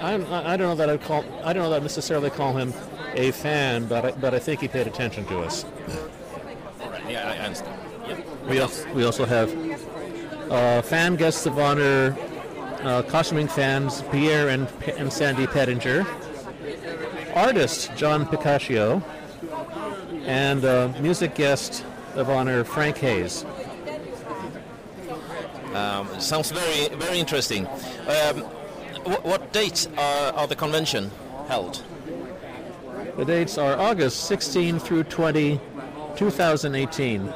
I'm, 0.00 0.24
I 0.26 0.52
I 0.52 0.56
don't 0.56 0.68
know 0.68 0.74
that 0.76 0.90
I 0.90 0.96
call 0.96 1.24
I 1.42 1.52
don't 1.52 1.64
know 1.64 1.70
that 1.70 1.80
I 1.80 1.82
necessarily 1.82 2.30
call 2.30 2.56
him 2.56 2.72
a 3.14 3.30
fan, 3.32 3.86
but 3.86 4.04
I, 4.04 4.10
but 4.12 4.34
I 4.34 4.38
think 4.38 4.60
he 4.60 4.68
paid 4.68 4.86
attention 4.86 5.24
to 5.26 5.40
us. 5.40 5.64
All 6.80 6.90
right. 6.90 7.10
Yeah, 7.10 7.28
I 7.28 7.38
understand. 7.38 8.24
We 8.48 8.60
also, 8.60 8.92
we 8.94 9.04
also 9.04 9.24
have 9.26 9.52
uh, 10.50 10.82
fan 10.82 11.16
guests 11.16 11.44
of 11.46 11.58
honor, 11.58 12.16
uh, 12.82 13.02
costuming 13.02 13.48
fans 13.48 14.02
Pierre 14.10 14.48
and, 14.48 14.68
and 14.96 15.12
Sandy 15.12 15.46
Pettinger, 15.46 16.06
artist 17.34 17.90
John 17.96 18.26
Picacio, 18.26 19.02
and 20.24 20.64
uh, 20.64 20.92
music 21.00 21.34
guest 21.34 21.84
of 22.14 22.30
honor 22.30 22.64
Frank 22.64 22.98
Hayes. 22.98 23.44
Um, 25.74 26.08
sounds 26.20 26.50
very 26.50 26.94
very 26.96 27.18
interesting. 27.18 27.66
Um, 27.66 28.42
what, 29.04 29.24
what 29.24 29.52
dates 29.52 29.88
are, 29.96 30.32
are 30.32 30.46
the 30.46 30.56
convention 30.56 31.10
held? 31.46 31.82
The 33.16 33.24
dates 33.24 33.58
are 33.58 33.76
August 33.76 34.28
16 34.28 34.78
through 34.78 35.04
20, 35.04 35.60
2018, 36.16 37.34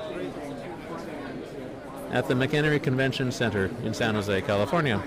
at 2.10 2.28
the 2.28 2.34
McHenry 2.34 2.80
Convention 2.80 3.32
Center 3.32 3.70
in 3.82 3.92
San 3.92 4.14
Jose, 4.14 4.42
California. 4.42 5.02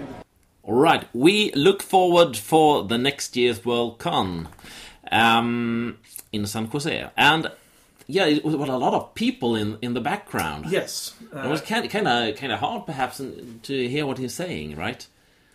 All 0.68 0.74
right, 0.74 1.08
we 1.14 1.52
look 1.54 1.84
forward 1.84 2.36
for 2.36 2.84
the 2.84 2.98
next 2.98 3.36
year's 3.38 3.64
World 3.64 4.00
Con 4.00 4.50
um, 5.12 6.00
in 6.32 6.48
San 6.48 6.66
Jose, 6.66 7.08
and 7.16 7.52
yeah, 8.08 8.26
it 8.26 8.44
was 8.44 8.56
a 8.56 8.78
lot 8.78 8.94
of 8.96 9.14
people 9.14 9.56
in 9.56 9.78
in 9.84 9.94
the 9.94 10.02
background. 10.02 10.66
Yes, 10.72 11.14
It 11.32 11.38
uh, 11.38 11.50
was 11.50 11.62
kind 11.62 11.86
of 11.86 11.92
kind 11.92 12.08
of 12.08 12.36
kind 12.36 12.52
of 12.52 12.60
hard, 12.60 12.88
perhaps, 12.88 13.22
to 13.64 13.88
hear 13.88 14.08
what 14.08 14.18
he's 14.18 14.34
saying, 14.34 14.76
right? 14.76 15.06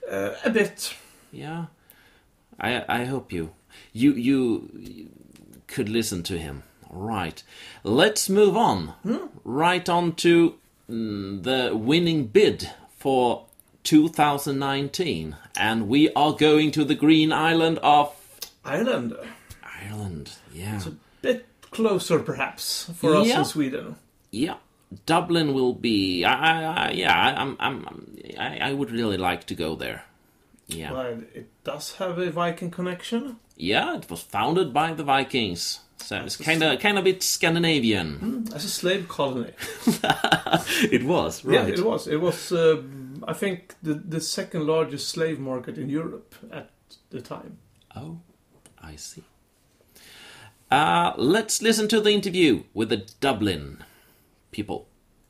uh, 0.08 0.34
a 0.44 0.50
bit. 0.50 0.94
Yeah, 1.32 1.66
I 2.60 2.84
I 2.88 3.04
hope 3.04 3.32
you 3.32 3.50
you 3.92 4.12
you, 4.12 5.08
could 5.66 5.88
listen 5.88 6.22
to 6.24 6.38
him 6.38 6.62
All 6.88 7.00
right. 7.02 7.42
Let's 7.84 8.28
move 8.28 8.56
on. 8.56 8.94
Right 9.44 9.88
on 9.88 10.14
to 10.16 10.54
mm, 10.88 11.42
the 11.42 11.76
winning 11.76 12.26
bid 12.26 12.70
for 12.98 13.46
2019. 13.84 15.36
And 15.56 15.88
we 15.88 16.10
are 16.14 16.32
going 16.32 16.70
to 16.72 16.84
the 16.84 16.94
green 16.94 17.32
island 17.32 17.78
of 17.82 18.14
Ireland. 18.64 19.14
Ireland. 19.82 20.32
Yeah. 20.52 20.76
It's 20.76 20.86
a 20.86 20.94
bit 21.22 21.46
closer, 21.70 22.18
perhaps, 22.18 22.90
for 22.96 23.16
us 23.16 23.26
Yeah. 23.28 23.38
in 23.40 23.44
Sweden. 23.44 23.96
Yeah. 24.30 24.54
Dublin 25.06 25.54
will 25.54 25.72
be. 25.74 26.24
I, 26.24 26.88
I, 26.88 26.90
yeah. 26.92 27.16
I, 27.16 27.40
I'm. 27.40 27.56
I'm. 27.60 28.16
I, 28.38 28.58
I 28.58 28.72
would 28.72 28.90
really 28.90 29.16
like 29.16 29.44
to 29.46 29.54
go 29.54 29.76
there. 29.76 30.04
Yeah. 30.66 30.92
Well, 30.92 31.22
it 31.34 31.48
does 31.64 31.94
have 31.96 32.18
a 32.18 32.30
Viking 32.30 32.70
connection. 32.72 33.36
Yeah. 33.56 33.96
It 33.96 34.10
was 34.10 34.20
founded 34.22 34.72
by 34.72 34.92
the 34.94 35.04
Vikings, 35.04 35.80
so 35.98 36.16
it's 36.24 36.36
kind 36.36 36.62
of 36.64 36.80
kind 36.80 36.98
of 36.98 37.04
bit 37.04 37.22
Scandinavian. 37.22 38.48
As 38.54 38.64
a 38.64 38.68
slave 38.68 39.06
colony. 39.08 39.52
it 40.90 41.04
was 41.04 41.44
Yeah, 41.44 41.60
right. 41.62 41.74
it 41.78 41.84
was. 41.84 42.06
It 42.08 42.20
was, 42.20 42.50
uh, 42.52 42.82
I 43.26 43.32
think, 43.32 43.74
the, 43.82 43.94
the 43.94 44.20
second 44.20 44.66
largest 44.66 45.08
slave 45.08 45.38
market 45.38 45.78
in 45.78 45.88
Europe 45.88 46.34
at 46.52 46.70
the 47.10 47.20
time. 47.20 47.58
Oh, 47.94 48.20
I 48.80 48.96
see. 48.96 49.22
Uh, 50.70 51.12
let's 51.16 51.62
listen 51.62 51.88
to 51.88 52.00
the 52.00 52.12
interview 52.12 52.64
with 52.72 52.88
the 52.88 53.08
Dublin 53.20 53.82
people. 54.52 54.86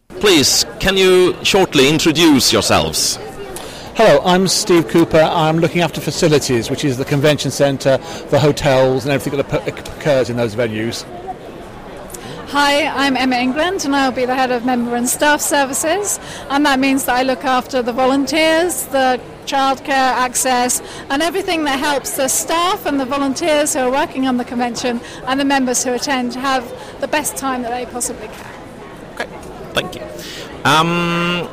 Please, 0.09 0.67
can 0.81 0.97
you 0.97 1.37
shortly 1.45 1.89
introduce 1.89 2.53
yourselves? 2.53 3.19
Hello, 3.95 4.21
I'm 4.25 4.49
Steve 4.49 4.89
Cooper. 4.89 5.21
I'm 5.21 5.59
looking 5.59 5.83
after 5.83 6.01
facilities, 6.01 6.71
which 6.71 6.85
is 6.85 6.97
the 6.97 7.05
convention 7.05 7.51
centre, 7.51 7.99
the 8.29 8.39
hotels, 8.39 9.05
and 9.05 9.13
everything 9.13 9.39
that 9.39 9.69
occurs 9.69 10.31
in 10.31 10.37
those 10.37 10.55
venues. 10.55 11.05
Hi, 12.53 12.87
I'm 13.07 13.17
Emma 13.17 13.37
England, 13.37 13.85
and 13.85 13.95
I'll 13.95 14.11
be 14.11 14.25
the 14.25 14.35
head 14.35 14.51
of 14.51 14.65
member 14.65 14.97
and 14.97 15.09
staff 15.09 15.41
services. 15.41 16.19
And 16.49 16.67
that 16.67 16.81
means 16.81 17.05
that 17.05 17.15
I 17.15 17.23
look 17.23 17.45
after 17.45 17.81
the 17.81 17.93
volunteers, 17.93 18.87
the 18.87 19.21
childcare 19.47 19.87
access, 20.19 20.83
and 21.11 21.23
everything 21.23 21.63
that 21.67 21.79
helps 21.79 22.17
the 22.17 22.27
staff 22.27 22.87
and 22.87 22.99
the 22.99 23.05
volunteers 23.05 23.75
who 23.75 23.79
are 23.83 23.91
working 23.93 24.27
on 24.27 24.37
the 24.37 24.45
convention 24.45 25.01
and 25.29 25.39
the 25.39 25.45
members 25.45 25.85
who 25.85 25.93
attend 25.93 26.35
have 26.35 26.65
the 27.01 27.07
best 27.07 27.37
time 27.37 27.63
that 27.63 27.71
they 27.71 27.87
possibly 27.87 28.27
can. 28.27 28.53
Okay, 29.15 29.29
thank 29.73 29.95
you. 29.95 30.03
Um, 30.65 31.49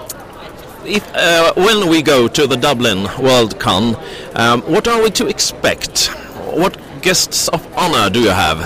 if, 0.84 1.08
uh, 1.14 1.54
when 1.58 1.90
we 1.90 2.02
go 2.02 2.28
to 2.28 2.48
the 2.48 2.58
Dublin 2.58 3.04
World 3.22 3.60
Con, 3.60 3.96
um, 4.34 4.64
what 4.64 4.88
are 4.88 5.04
we 5.04 5.12
to 5.12 5.28
expect? 5.28 6.08
What 6.56 6.76
guests 7.04 7.50
of 7.50 7.62
honor 7.78 8.10
do 8.10 8.20
you 8.20 8.32
have? 8.32 8.62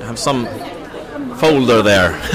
I 0.00 0.04
have 0.06 0.18
some 0.20 0.46
folder 1.38 1.82
there. 1.82 2.12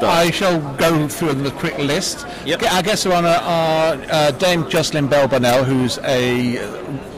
I 0.00 0.30
shall 0.30 0.60
go 0.76 1.08
through 1.08 1.34
the 1.34 1.50
quick 1.50 1.76
list. 1.78 2.26
Yep. 2.44 2.62
Our 2.62 2.82
guests 2.82 3.04
of 3.06 3.12
honour 3.12 3.28
are 3.28 3.94
uh, 4.10 4.30
Dame 4.32 4.68
Jocelyn 4.70 5.08
Bell 5.08 5.26
Burnell, 5.26 5.64
who's 5.64 5.98
a 5.98 6.56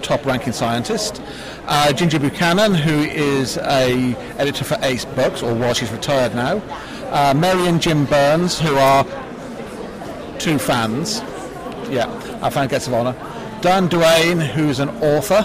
top-ranking 0.01 0.53
scientist. 0.53 1.21
Uh, 1.67 1.93
Ginjer 1.93 2.21
Buchanan, 2.21 2.75
who 2.75 3.01
is 3.01 3.59
a 3.59 4.15
editor 4.39 4.65
for 4.65 4.79
Ace 4.83 5.05
Books, 5.05 5.43
or 5.43 5.55
well, 5.55 5.75
she's 5.75 5.93
retired 5.93 6.35
now. 6.35 6.63
Uh, 7.11 7.35
Mary 7.35 7.67
and 7.67 7.83
Jim 7.83 8.07
Burns, 8.07 8.59
who 8.59 8.75
are 8.77 9.05
two 10.39 10.59
fans. 10.59 11.21
Yeah, 11.91 12.07
our 12.43 12.51
fan 12.51 12.69
guests 12.69 12.89
of 12.89 12.95
honour. 12.95 13.15
Diane 13.61 13.89
Duane, 13.89 14.41
who's 14.41 14.81
an 14.81 14.89
author, 15.03 15.43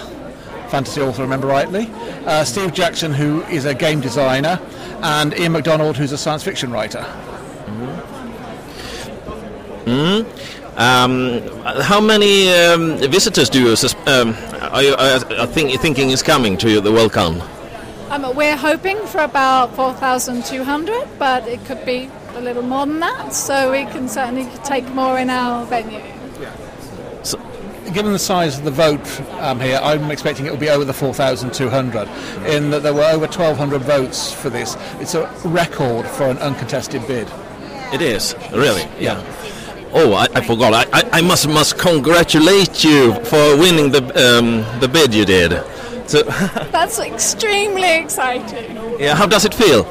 fantasy 0.68 1.02
author, 1.02 1.22
remember 1.22 1.46
rightly. 1.46 1.90
Uh, 2.24 2.44
Steve 2.44 2.72
Jackson, 2.72 3.12
who 3.12 3.42
is 3.42 3.66
a 3.66 3.74
game 3.74 4.00
designer, 4.00 4.58
and 5.02 5.38
Ian 5.38 5.52
McDonald, 5.52 5.96
who's 5.96 6.12
a 6.12 6.18
science 6.18 6.42
fiction 6.42 6.70
writer. 6.70 7.04
Um, 10.76 11.40
how 11.80 12.00
many 12.00 12.52
um, 12.52 12.98
visitors 12.98 13.48
do 13.48 13.62
you 13.62 13.76
um, 14.06 14.36
are 14.60 14.82
you 14.82 14.94
are, 14.94 15.40
are 15.40 15.46
think, 15.46 15.80
thinking 15.80 16.10
is 16.10 16.22
coming 16.22 16.58
to 16.58 16.82
the 16.82 16.92
World 16.92 17.12
Con? 17.12 17.40
Um, 18.10 18.36
we're 18.36 18.56
hoping 18.56 18.98
for 19.06 19.22
about 19.22 19.74
4,200, 19.74 21.18
but 21.18 21.48
it 21.48 21.64
could 21.64 21.84
be 21.86 22.10
a 22.34 22.40
little 22.40 22.62
more 22.62 22.84
than 22.86 23.00
that, 23.00 23.32
so 23.32 23.72
we 23.72 23.84
can 23.86 24.06
certainly 24.06 24.46
take 24.64 24.86
more 24.90 25.18
in 25.18 25.30
our 25.30 25.64
venue. 25.64 26.02
Given 27.92 28.12
the 28.12 28.18
size 28.18 28.58
of 28.58 28.64
the 28.64 28.70
vote 28.70 29.20
um, 29.40 29.60
here, 29.60 29.78
I'm 29.82 30.10
expecting 30.10 30.46
it 30.46 30.50
will 30.50 30.58
be 30.58 30.68
over 30.68 30.84
the 30.84 30.92
4,200. 30.92 32.08
In 32.46 32.70
that 32.70 32.82
there 32.82 32.92
were 32.92 33.04
over 33.04 33.26
1,200 33.26 33.80
votes 33.82 34.32
for 34.32 34.50
this. 34.50 34.76
It's 35.00 35.14
a 35.14 35.26
record 35.44 36.06
for 36.06 36.24
an 36.24 36.38
uncontested 36.38 37.06
bid. 37.06 37.28
It 37.92 38.02
is 38.02 38.34
really, 38.52 38.86
yeah. 38.98 39.22
Oh, 39.92 40.12
I, 40.12 40.26
I 40.34 40.40
forgot. 40.44 40.74
I, 40.74 40.84
I, 40.92 41.08
I 41.18 41.20
must 41.22 41.48
must 41.48 41.78
congratulate 41.78 42.82
you 42.84 43.14
for 43.24 43.56
winning 43.56 43.90
the 43.92 44.02
um, 44.38 44.80
the 44.80 44.88
bid 44.88 45.14
you 45.14 45.24
did. 45.24 45.52
So, 46.06 46.22
That's 46.72 46.98
extremely 46.98 47.96
exciting. 47.98 48.76
yeah, 48.98 49.14
how 49.14 49.26
does 49.26 49.44
it 49.44 49.54
feel? 49.54 49.86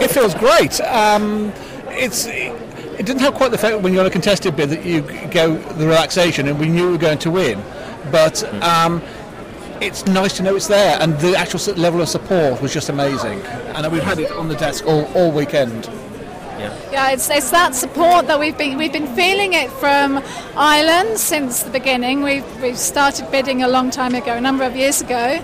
It 0.00 0.10
feels 0.10 0.34
great. 0.34 0.80
Um, 0.82 1.52
it's 1.90 2.26
it 2.98 3.06
didn't 3.06 3.20
have 3.20 3.34
quite 3.34 3.48
the 3.48 3.54
effect 3.54 3.80
when 3.80 3.92
you're 3.92 4.00
on 4.02 4.06
a 4.06 4.10
contested 4.10 4.56
bid 4.56 4.70
that 4.70 4.84
you 4.84 5.02
go 5.30 5.56
the 5.56 5.86
relaxation 5.86 6.48
and 6.48 6.58
we 6.58 6.68
knew 6.68 6.86
we 6.86 6.92
were 6.92 6.98
going 6.98 7.18
to 7.18 7.30
win, 7.30 7.62
but 8.10 8.42
um, 8.62 9.00
it's 9.80 10.04
nice 10.06 10.36
to 10.36 10.42
know 10.42 10.56
it's 10.56 10.66
there 10.66 11.00
and 11.00 11.16
the 11.20 11.36
actual 11.36 11.74
level 11.74 12.00
of 12.00 12.08
support 12.08 12.60
was 12.60 12.74
just 12.74 12.88
amazing. 12.88 13.40
And 13.74 13.90
we've 13.92 14.02
had 14.02 14.18
it 14.18 14.32
on 14.32 14.48
the 14.48 14.56
desk 14.56 14.84
all, 14.86 15.04
all 15.14 15.30
weekend. 15.30 15.88
Yeah, 16.90 17.12
it's, 17.12 17.30
it's 17.30 17.50
that 17.50 17.76
support 17.76 18.26
that 18.26 18.40
we've 18.40 18.58
been 18.58 18.76
we've 18.78 18.92
been 18.92 19.14
feeling 19.14 19.52
it 19.52 19.70
from 19.70 20.20
Ireland 20.56 21.18
since 21.18 21.62
the 21.62 21.70
beginning. 21.70 22.22
We've 22.22 22.60
we've 22.60 22.78
started 22.78 23.30
bidding 23.30 23.62
a 23.62 23.68
long 23.68 23.90
time 23.90 24.16
ago, 24.16 24.34
a 24.34 24.40
number 24.40 24.64
of 24.64 24.74
years 24.74 25.00
ago. 25.00 25.38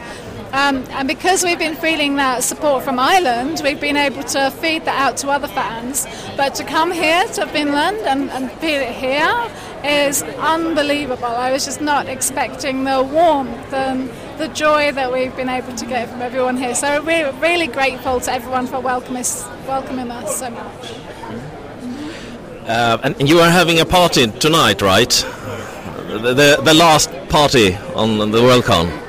Um, 0.54 0.84
and 0.90 1.08
because 1.08 1.42
we've 1.42 1.58
been 1.58 1.74
feeling 1.74 2.14
that 2.14 2.44
support 2.44 2.84
from 2.84 2.96
Ireland, 2.96 3.60
we've 3.64 3.80
been 3.80 3.96
able 3.96 4.22
to 4.22 4.52
feed 4.52 4.84
that 4.84 4.96
out 4.96 5.16
to 5.16 5.28
other 5.30 5.48
fans. 5.48 6.06
But 6.36 6.54
to 6.54 6.64
come 6.64 6.92
here 6.92 7.26
to 7.26 7.46
Finland 7.48 7.96
and, 8.02 8.30
and 8.30 8.52
feel 8.52 8.80
it 8.80 8.94
here 8.94 9.50
is 9.82 10.22
unbelievable. 10.22 11.24
I 11.24 11.50
was 11.50 11.64
just 11.64 11.80
not 11.80 12.06
expecting 12.06 12.84
the 12.84 13.02
warmth 13.02 13.72
and 13.72 14.08
the 14.38 14.46
joy 14.46 14.92
that 14.92 15.12
we've 15.12 15.34
been 15.34 15.48
able 15.48 15.74
to 15.74 15.86
get 15.86 16.08
from 16.08 16.22
everyone 16.22 16.56
here. 16.56 16.76
So 16.76 17.02
we're 17.02 17.32
really 17.32 17.66
grateful 17.66 18.20
to 18.20 18.32
everyone 18.32 18.68
for 18.68 18.78
welcoming 18.78 19.22
us, 19.22 19.44
welcoming 19.66 20.08
us 20.12 20.38
so 20.38 20.50
much. 20.50 20.92
Uh, 22.68 22.98
and 23.02 23.28
you 23.28 23.40
are 23.40 23.50
having 23.50 23.80
a 23.80 23.84
party 23.84 24.28
tonight, 24.28 24.82
right? 24.82 25.10
The, 25.10 26.60
the, 26.62 26.74
last 26.74 27.10
party 27.28 27.74
on 27.96 28.18
the 28.18 28.38
Worldcon. 28.38 29.03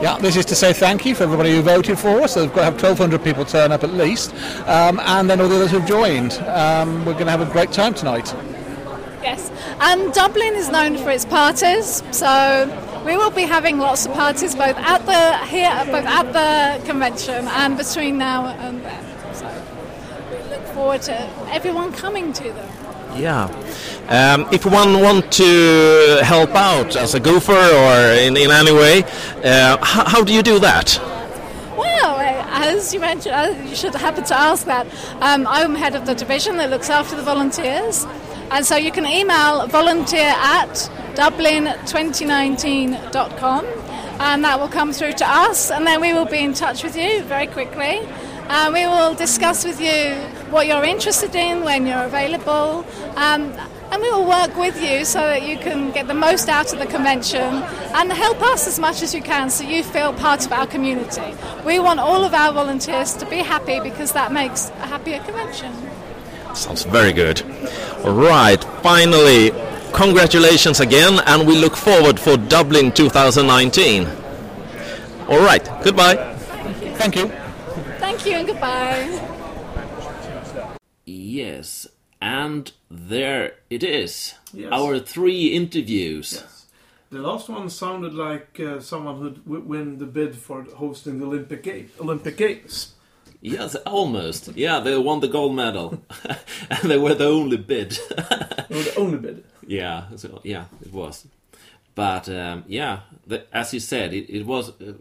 Yeah, 0.00 0.16
this 0.16 0.34
is 0.34 0.46
to 0.46 0.54
say 0.54 0.72
thank 0.72 1.04
you 1.04 1.14
for 1.14 1.24
everybody 1.24 1.54
who 1.54 1.60
voted 1.60 1.98
for 1.98 2.22
us. 2.22 2.32
So 2.32 2.40
we've 2.40 2.54
got 2.54 2.60
to 2.60 2.64
have 2.64 2.82
1,200 2.82 3.22
people 3.22 3.44
turn 3.44 3.70
up 3.70 3.84
at 3.84 3.92
least, 3.92 4.32
um, 4.66 4.98
and 5.00 5.28
then 5.28 5.42
all 5.42 5.48
the 5.48 5.56
others 5.56 5.72
who've 5.72 5.84
joined. 5.84 6.32
Um, 6.48 7.04
we're 7.04 7.12
going 7.12 7.26
to 7.26 7.30
have 7.30 7.42
a 7.42 7.52
great 7.52 7.70
time 7.70 7.92
tonight. 7.92 8.34
Yes, 9.22 9.50
and 9.78 10.10
Dublin 10.14 10.54
is 10.54 10.70
known 10.70 10.96
for 10.96 11.10
its 11.10 11.26
parties, 11.26 12.02
so 12.12 13.02
we 13.04 13.18
will 13.18 13.30
be 13.30 13.42
having 13.42 13.76
lots 13.76 14.06
of 14.06 14.14
parties 14.14 14.54
both 14.54 14.76
at 14.78 15.04
the 15.04 15.46
here, 15.48 15.70
both 15.92 16.06
at 16.06 16.32
the 16.32 16.86
convention 16.86 17.46
and 17.48 17.76
between 17.76 18.16
now 18.16 18.46
and 18.46 18.82
then. 18.82 19.34
So 19.34 19.64
we 20.30 20.48
look 20.48 20.64
forward 20.68 21.02
to 21.02 21.52
everyone 21.52 21.92
coming 21.92 22.32
to 22.32 22.44
them. 22.44 22.79
Yeah. 23.20 23.48
Um, 24.08 24.48
if 24.50 24.64
one 24.64 25.00
want 25.00 25.30
to 25.32 26.20
help 26.24 26.54
out 26.54 26.96
as 26.96 27.14
a 27.14 27.20
gopher 27.20 27.52
or 27.52 28.14
in, 28.14 28.34
in 28.36 28.50
any 28.50 28.72
way, 28.72 29.04
uh, 29.44 29.76
how, 29.82 30.08
how 30.08 30.24
do 30.24 30.32
you 30.32 30.42
do 30.42 30.58
that? 30.58 30.98
Well, 31.76 32.16
as 32.18 32.94
you 32.94 33.00
mentioned, 33.00 33.34
uh, 33.34 33.54
you 33.68 33.76
should 33.76 33.94
happen 33.94 34.24
to 34.24 34.36
ask 34.36 34.64
that. 34.66 34.86
Um, 35.20 35.46
I'm 35.46 35.74
head 35.74 35.94
of 35.94 36.06
the 36.06 36.14
division 36.14 36.56
that 36.56 36.70
looks 36.70 36.88
after 36.90 37.14
the 37.14 37.22
volunteers, 37.22 38.06
and 38.50 38.64
so 38.64 38.76
you 38.76 38.90
can 38.90 39.04
email 39.06 39.66
volunteer 39.66 40.32
at 40.36 40.90
dublin2019.com, 41.14 43.66
and 44.20 44.44
that 44.44 44.58
will 44.58 44.68
come 44.68 44.92
through 44.92 45.12
to 45.12 45.28
us, 45.28 45.70
and 45.70 45.86
then 45.86 46.00
we 46.00 46.14
will 46.14 46.24
be 46.24 46.38
in 46.38 46.54
touch 46.54 46.82
with 46.82 46.96
you 46.96 47.22
very 47.24 47.46
quickly. 47.46 48.00
And 48.52 48.74
we 48.74 48.84
will 48.84 49.14
discuss 49.14 49.64
with 49.64 49.80
you 49.80 50.14
what 50.50 50.66
you're 50.66 50.82
interested 50.82 51.36
in, 51.36 51.62
when 51.62 51.86
you're 51.86 52.02
available, 52.02 52.84
um, 53.14 53.42
and 53.92 54.02
we 54.02 54.10
will 54.10 54.26
work 54.26 54.56
with 54.56 54.82
you 54.82 55.04
so 55.04 55.20
that 55.20 55.46
you 55.46 55.56
can 55.56 55.92
get 55.92 56.08
the 56.08 56.14
most 56.14 56.48
out 56.48 56.72
of 56.72 56.80
the 56.80 56.86
convention 56.86 57.62
and 57.94 58.12
help 58.12 58.42
us 58.42 58.66
as 58.66 58.80
much 58.80 59.02
as 59.02 59.14
you 59.14 59.22
can 59.22 59.50
so 59.50 59.62
you 59.62 59.84
feel 59.84 60.12
part 60.12 60.44
of 60.44 60.52
our 60.52 60.66
community. 60.66 61.32
We 61.64 61.78
want 61.78 62.00
all 62.00 62.24
of 62.24 62.34
our 62.34 62.52
volunteers 62.52 63.14
to 63.18 63.26
be 63.26 63.36
happy 63.36 63.78
because 63.78 64.10
that 64.14 64.32
makes 64.32 64.70
a 64.70 64.86
happier 64.88 65.22
convention. 65.22 65.72
Sounds 66.52 66.82
very 66.82 67.12
good. 67.12 67.42
All 68.04 68.14
right, 68.14 68.62
finally, 68.82 69.52
congratulations 69.92 70.80
again, 70.80 71.20
and 71.26 71.46
we 71.46 71.56
look 71.56 71.76
forward 71.76 72.18
for 72.18 72.36
Dublin 72.36 72.90
2019. 72.90 74.08
All 75.28 75.38
right, 75.38 75.64
goodbye. 75.84 76.16
Thank 76.34 76.82
you. 76.82 76.94
Thank 76.96 77.16
you 77.16 77.49
and 78.26 78.46
goodbye. 78.46 79.08
Yes, 81.06 81.86
and 82.20 82.72
there 82.90 83.54
it 83.70 83.82
is. 83.82 84.34
Yes. 84.52 84.68
Our 84.72 84.98
three 84.98 85.48
interviews. 85.48 86.32
Yes. 86.34 86.66
The 87.10 87.18
last 87.18 87.48
one 87.48 87.68
sounded 87.70 88.14
like 88.14 88.60
uh, 88.60 88.78
someone 88.80 89.16
who'd 89.18 89.44
w- 89.44 89.64
win 89.64 89.98
the 89.98 90.06
bid 90.06 90.36
for 90.36 90.62
hosting 90.62 91.18
the 91.18 91.26
Olympic 91.26 91.62
Game, 91.64 91.90
Olympic 92.00 92.36
Games. 92.36 92.94
Yes, 93.40 93.74
almost. 93.86 94.54
Yeah, 94.54 94.80
they 94.80 94.96
won 94.98 95.20
the 95.20 95.26
gold 95.28 95.56
medal, 95.56 96.00
and 96.70 96.90
they 96.90 96.98
were 96.98 97.14
the 97.14 97.26
only 97.28 97.56
bid. 97.56 97.98
Or 98.70 98.82
the 98.84 98.94
only 98.96 99.18
bid. 99.18 99.42
yeah, 99.66 100.04
so 100.14 100.40
yeah, 100.44 100.66
it 100.80 100.92
was. 100.92 101.26
But 101.94 102.28
um, 102.28 102.64
yeah, 102.68 103.00
the, 103.26 103.44
as 103.52 103.74
you 103.74 103.80
said, 103.80 104.12
it, 104.14 104.30
it 104.30 104.46
was. 104.46 104.70
Uh, 104.80 104.92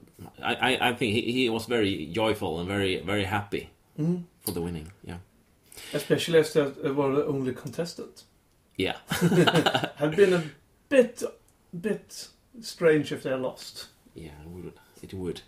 I, 0.42 0.56
I 0.56 0.90
I 0.90 0.94
think 0.96 1.14
he, 1.14 1.22
he 1.32 1.50
was 1.50 1.66
very 1.66 2.08
joyful 2.08 2.60
and 2.60 2.68
very 2.68 3.00
very 3.02 3.24
happy 3.26 3.70
for 3.96 4.52
the 4.52 4.62
winning. 4.62 4.92
Yeah, 5.04 5.18
Especially 5.94 6.40
as 6.40 6.54
they 6.54 6.62
were 6.92 7.16
the 7.16 7.26
only 7.26 7.54
contestant. 7.54 8.24
yeah, 8.78 8.96
Had 9.98 10.16
been 10.16 10.34
a 10.34 10.44
bit, 10.90 11.24
bit 11.80 12.28
strange 12.62 13.12
if 13.12 13.24
they 13.24 13.34
lost. 13.36 13.88
yeah. 14.16 14.32
It 14.44 14.50
would. 14.50 14.74
It 15.02 15.14
would. 15.14 15.42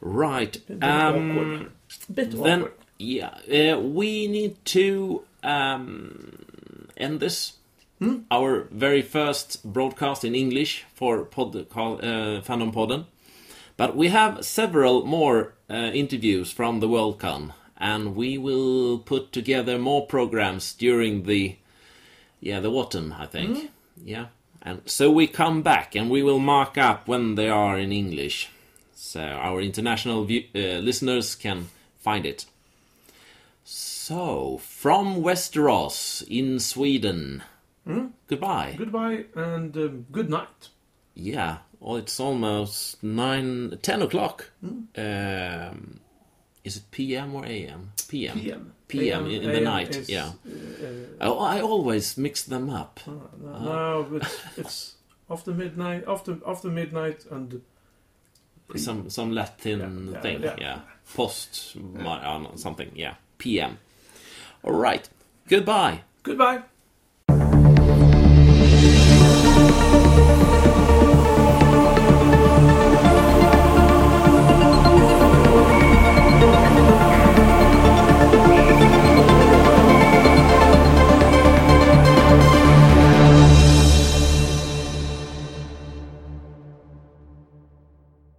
Right. 0.00 0.60
Bit 0.66 0.82
Um, 0.84 1.30
awkward. 1.30 1.72
Bit 2.14 2.30
then 2.42 2.60
awkward. 2.62 2.74
yeah 2.98 3.74
uh, 3.74 3.78
we 3.80 4.26
need 4.28 4.64
to 4.66 5.22
um, 5.42 6.46
end 6.96 7.20
this 7.20 7.54
our 8.30 8.68
very 8.70 9.02
first 9.02 9.64
broadcast 9.64 10.24
in 10.24 10.34
english 10.34 10.84
for 10.94 11.24
pod, 11.24 11.56
uh, 11.56 12.40
fandom 12.42 12.72
podden. 12.72 13.04
But 13.76 13.96
we 13.96 14.08
have 14.08 14.44
several 14.44 15.04
more 15.04 15.54
uh, 15.70 15.90
interviews 15.94 16.50
from 16.52 16.80
the 16.80 16.88
worldcon 16.88 17.52
and 17.76 18.16
we 18.16 18.38
will 18.38 18.98
put 18.98 19.32
together 19.32 19.78
more 19.78 20.06
programs 20.06 20.72
during 20.74 21.24
the 21.24 21.56
yeah 22.40 22.60
the 22.60 22.70
autumn 22.70 23.14
i 23.18 23.26
think. 23.26 23.70
Yeah. 24.04 24.26
And 24.62 24.82
so 24.86 25.10
we 25.10 25.26
come 25.26 25.62
back 25.62 25.94
and 25.94 26.10
we 26.10 26.22
will 26.22 26.40
mark 26.40 26.76
up 26.76 27.08
when 27.08 27.34
they 27.36 27.48
are 27.48 27.78
in 27.78 27.92
english. 27.92 28.50
So 28.94 29.20
our 29.20 29.60
international 29.60 30.24
view, 30.24 30.44
uh, 30.54 30.80
listeners 30.82 31.34
can 31.34 31.68
find 31.98 32.26
it. 32.26 32.46
So, 33.64 34.58
from 34.58 35.22
Westeros 35.22 36.26
in 36.26 36.58
Sweden, 36.58 37.42
goodbye. 38.28 38.74
Goodbye 38.78 39.24
and 39.34 39.76
um, 39.76 40.06
good 40.12 40.28
night. 40.30 40.68
Yeah, 41.14 41.58
well, 41.80 41.96
it's 41.96 42.20
almost 42.20 43.02
nine, 43.02 43.78
ten 43.82 44.02
o'clock. 44.02 44.50
Um, 44.62 46.00
is 46.64 46.76
it 46.76 46.90
PM 46.90 47.34
or 47.34 47.44
AM? 47.46 47.92
PM. 48.08 48.38
PM. 48.38 48.72
PM 48.88 49.26
in, 49.26 49.42
in 49.42 49.52
the 49.52 49.60
night. 49.60 49.96
is, 49.96 50.08
yeah. 50.08 50.32
Uh, 50.46 50.50
Oh, 51.20 51.38
I 51.38 51.60
always 51.60 52.16
mix 52.16 52.42
them 52.44 52.70
up. 52.70 53.00
uh, 53.06 53.12
no, 53.64 54.06
but 54.10 54.22
it's 54.56 54.96
after 55.30 55.52
midnight. 55.52 56.04
After 56.06 56.38
after 56.46 56.68
midnight 56.68 57.24
and 57.30 57.60
Some 58.76 59.10
some 59.10 59.32
Latin 59.32 59.80
Yeah, 59.80 60.12
yeah, 60.14 60.20
thing. 60.20 60.42
Yeah. 60.42 60.56
yeah. 60.60 60.80
Post 61.14 61.76
uh, 62.06 62.56
something. 62.56 62.90
Yeah. 62.94 63.14
PM. 63.38 63.78
All 64.62 64.72
right. 64.74 65.08
Goodbye. 65.48 66.02
goodbye. 66.22 66.62